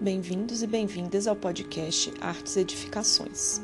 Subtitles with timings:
[0.00, 3.60] bem-vindos e bem-vindas ao podcast Artes Edificações.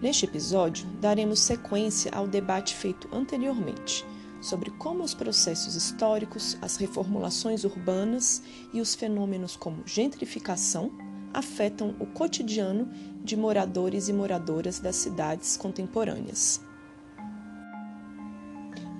[0.00, 4.02] Neste episódio, daremos sequência ao debate feito anteriormente
[4.40, 10.90] sobre como os processos históricos, as reformulações urbanas e os fenômenos como gentrificação
[11.34, 12.88] afetam o cotidiano
[13.22, 16.62] de moradores e moradoras das cidades contemporâneas.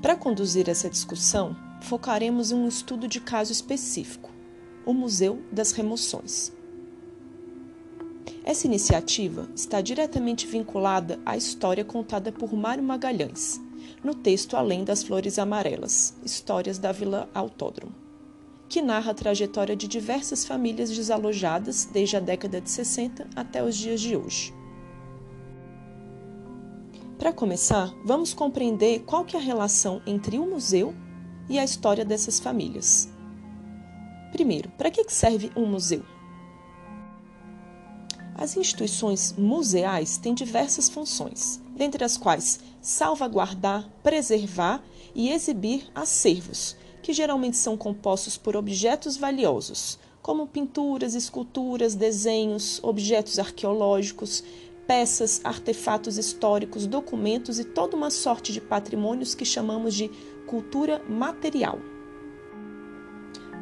[0.03, 4.31] Para conduzir essa discussão, focaremos em um estudo de caso específico
[4.85, 6.53] o Museu das Remoções.
[8.45, 13.61] Essa iniciativa está diretamente vinculada à história contada por Mário Magalhães,
[14.03, 17.95] no texto Além das Flores Amarelas Histórias da Vila Autódromo,
[18.69, 23.77] que narra a trajetória de diversas famílias desalojadas desde a década de 60 até os
[23.77, 24.55] dias de hoje.
[27.19, 30.95] Para começar, vamos compreender qual que é a relação entre o museu
[31.51, 33.20] e a história dessas famílias.
[34.33, 36.05] Primeiro, para que serve um museu?
[38.35, 44.83] As instituições museais têm diversas funções, dentre as quais salvaguardar, preservar
[45.15, 53.39] e exibir acervos, que geralmente são compostos por objetos valiosos, como pinturas, esculturas, desenhos, objetos
[53.39, 54.45] arqueológicos,
[54.87, 60.11] peças, artefatos históricos, documentos e toda uma sorte de patrimônios que chamamos de
[60.47, 61.79] cultura material.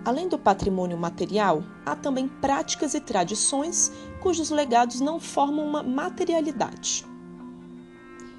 [0.09, 3.92] Além do patrimônio material, há também práticas e tradições
[4.23, 7.05] cujos legados não formam uma materialidade.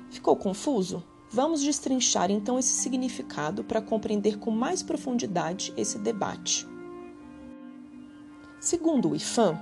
[0.10, 1.04] Ficou confuso?
[1.30, 6.68] Vamos destrinchar então esse significado para compreender com mais profundidade esse debate.
[8.60, 9.56] Segundo o IFAM,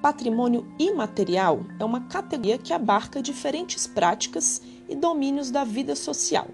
[0.00, 6.46] patrimônio imaterial é uma categoria que abarca diferentes práticas e domínios da vida social,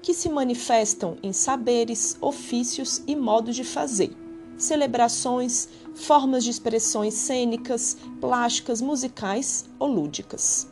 [0.00, 4.16] que se manifestam em saberes, ofícios e modos de fazer
[4.60, 10.68] celebrações, formas de expressões cênicas, plásticas, musicais ou lúdicas.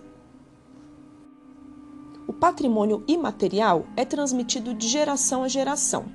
[2.27, 6.07] O patrimônio imaterial é transmitido de geração a geração,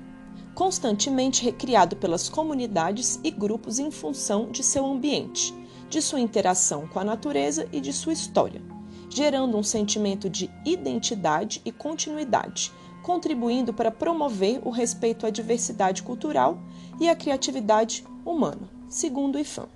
[0.54, 5.52] constantemente recriado pelas comunidades e grupos em função de seu ambiente,
[5.90, 8.62] de sua interação com a natureza e de sua história,
[9.10, 12.72] gerando um sentimento de identidade e continuidade,
[13.04, 16.58] contribuindo para promover o respeito à diversidade cultural
[16.98, 19.68] e à criatividade humana, segundo o IFAM.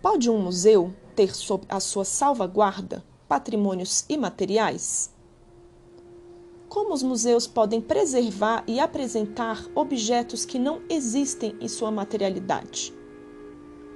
[0.00, 5.10] Pode um museu ter sob a sua salvaguarda patrimônios imateriais?
[6.68, 12.94] Como os museus podem preservar e apresentar objetos que não existem em sua materialidade?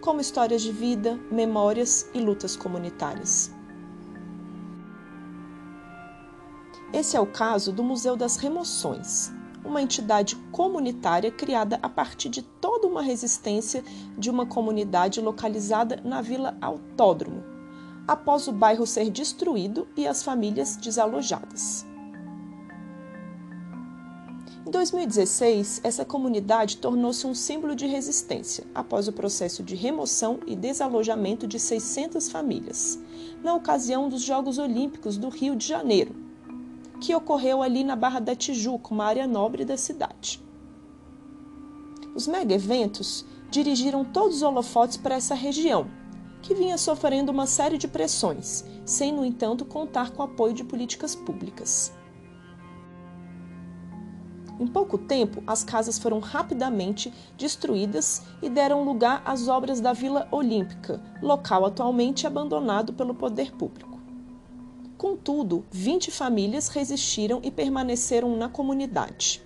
[0.01, 3.53] Como histórias de vida, memórias e lutas comunitárias.
[6.93, 9.33] Esse é o caso do Museu das Remoções,
[9.65, 13.83] uma entidade comunitária criada a partir de toda uma resistência
[14.19, 17.43] de uma comunidade localizada na Vila Autódromo,
[18.07, 21.87] após o bairro ser destruído e as famílias desalojadas.
[24.67, 30.55] Em 2016, essa comunidade tornou-se um símbolo de resistência após o processo de remoção e
[30.55, 32.99] desalojamento de 600 famílias,
[33.43, 36.32] na ocasião dos Jogos Olímpicos do Rio de Janeiro,
[37.03, 40.41] que ocorreu ali na Barra da Tijuca, uma área nobre da cidade.
[42.15, 45.89] Os mega-eventos dirigiram todos os holofotes para essa região,
[46.41, 50.63] que vinha sofrendo uma série de pressões, sem, no entanto, contar com o apoio de
[50.63, 51.93] políticas públicas.
[54.61, 60.29] Em pouco tempo, as casas foram rapidamente destruídas e deram lugar às obras da Vila
[60.31, 63.92] Olímpica, local atualmente abandonado pelo poder público.
[65.03, 69.43] Contudo, 20 famílias resistiram e permaneceram na comunidade.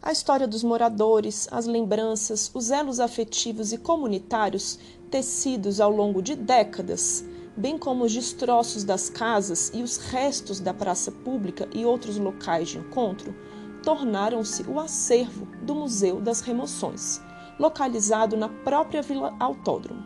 [0.00, 4.78] A história dos moradores, as lembranças, os elos afetivos e comunitários
[5.10, 7.22] tecidos ao longo de décadas,
[7.54, 12.70] bem como os destroços das casas e os restos da praça pública e outros locais
[12.70, 13.34] de encontro,
[13.82, 17.20] tornaram-se o acervo do Museu das Remoções,
[17.58, 20.02] localizado na própria Vila Autódromo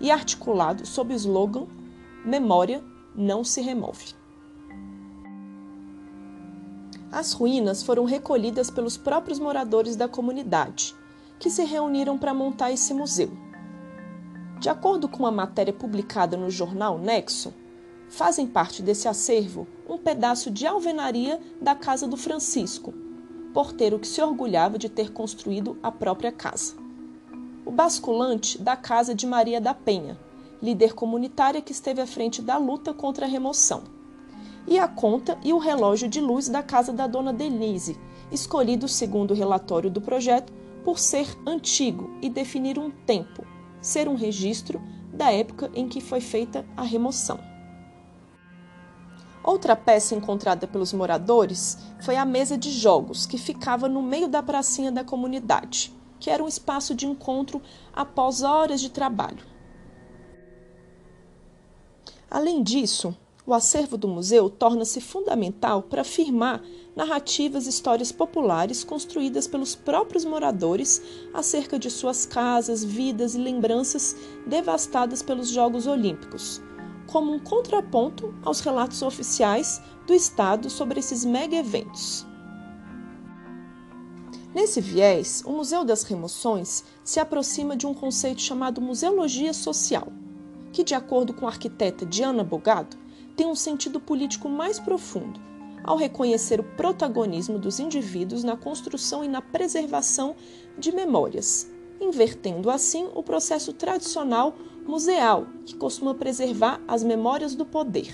[0.00, 1.68] e articulado sob o slogan
[2.24, 2.82] Memória
[3.16, 4.14] não se remove.
[7.10, 10.94] As ruínas foram recolhidas pelos próprios moradores da comunidade,
[11.38, 13.30] que se reuniram para montar esse museu.
[14.60, 17.54] De acordo com uma matéria publicada no jornal Nexo,
[18.08, 22.92] fazem parte desse acervo um pedaço de alvenaria da casa do Francisco,
[23.52, 26.74] porteiro que se orgulhava de ter construído a própria casa.
[27.64, 30.18] O basculante da casa de Maria da Penha,
[30.62, 33.84] líder comunitária que esteve à frente da luta contra a remoção.
[34.66, 37.98] E a conta e o relógio de luz da casa da dona Denise,
[38.32, 40.52] escolhido segundo o relatório do projeto
[40.84, 43.44] por ser antigo e definir um tempo,
[43.80, 44.80] ser um registro
[45.12, 47.38] da época em que foi feita a remoção.
[49.42, 54.42] Outra peça encontrada pelos moradores foi a mesa de jogos, que ficava no meio da
[54.42, 57.62] pracinha da comunidade, que era um espaço de encontro
[57.94, 59.55] após horas de trabalho.
[62.36, 63.16] Além disso,
[63.46, 66.62] o acervo do museu torna-se fundamental para afirmar
[66.94, 71.00] narrativas e histórias populares construídas pelos próprios moradores
[71.32, 74.14] acerca de suas casas, vidas e lembranças
[74.46, 76.60] devastadas pelos Jogos Olímpicos,
[77.06, 82.26] como um contraponto aos relatos oficiais do Estado sobre esses mega eventos.
[84.54, 90.12] Nesse viés, o Museu das Remoções se aproxima de um conceito chamado museologia social,
[90.76, 92.98] que, de acordo com a arquiteta Diana Bogado,
[93.34, 95.40] tem um sentido político mais profundo,
[95.82, 100.36] ao reconhecer o protagonismo dos indivíduos na construção e na preservação
[100.76, 101.66] de memórias,
[101.98, 104.54] invertendo assim o processo tradicional
[104.86, 108.12] museal, que costuma preservar as memórias do poder.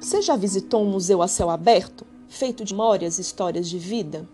[0.00, 4.28] Você já visitou um museu a céu aberto, feito de memórias e histórias de vida?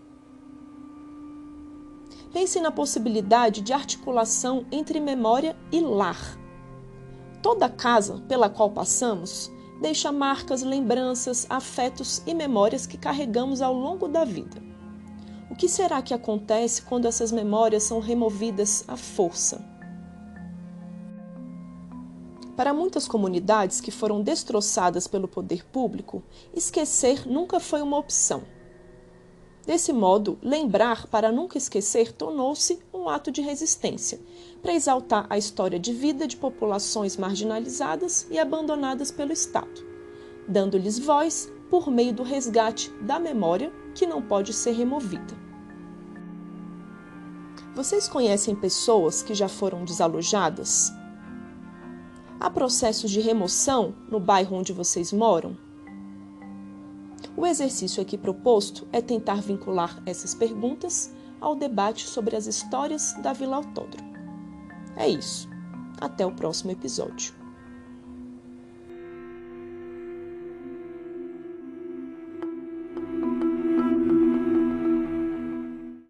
[2.33, 6.43] Pense na possibilidade de articulação entre memória e lar
[7.43, 9.51] Toda casa pela qual passamos
[9.81, 14.63] deixa marcas, lembranças, afetos e memórias que carregamos ao longo da vida.
[15.51, 19.61] O que será que acontece quando essas memórias são removidas à força?
[22.55, 28.43] Para muitas comunidades que foram destroçadas pelo poder público, esquecer nunca foi uma opção.
[29.65, 34.19] Desse modo, lembrar para nunca esquecer tornou-se um ato de resistência,
[34.61, 39.85] para exaltar a história de vida de populações marginalizadas e abandonadas pelo Estado,
[40.47, 45.41] dando-lhes voz por meio do resgate da memória que não pode ser removida.
[47.73, 50.91] Vocês conhecem pessoas que já foram desalojadas?
[52.37, 55.57] Há processos de remoção no bairro onde vocês moram?
[57.35, 63.33] O exercício aqui proposto é tentar vincular essas perguntas ao debate sobre as histórias da
[63.33, 64.13] Vila Autódromo.
[64.95, 65.49] É isso.
[65.99, 67.42] Até o próximo episódio.